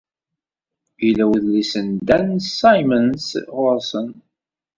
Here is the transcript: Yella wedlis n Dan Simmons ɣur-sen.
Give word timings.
Yella 1.05 1.25
wedlis 1.29 1.71
n 1.85 1.87
Dan 2.07 2.29
Simmons 2.57 3.25
ɣur-sen. 3.55 4.09